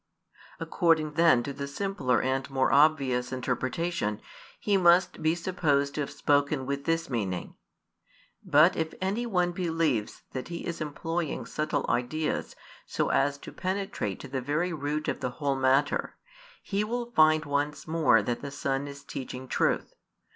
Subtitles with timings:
[0.59, 4.19] According then to the simpler and more obvious interpretation,
[4.59, 7.53] He must be supposed to have spoken with this meaning:
[8.43, 12.55] but if any one believes that He is employing subtle ideas
[12.87, 16.17] so as to penetrate to the very root of the whole matter,
[16.63, 19.93] he will find once more that the Son is teaching truth.